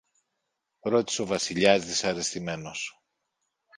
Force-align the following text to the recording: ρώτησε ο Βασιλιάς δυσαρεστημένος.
ρώτησε 0.79 1.21
ο 1.21 1.25
Βασιλιάς 1.25 1.85
δυσαρεστημένος. 1.85 3.01